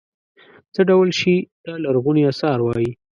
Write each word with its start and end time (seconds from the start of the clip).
څه 0.73 0.81
ډول 0.89 1.09
شي 1.19 1.35
ته 1.63 1.71
لرغوني 1.83 2.23
اثار 2.31 2.59
وايي. 2.63 2.91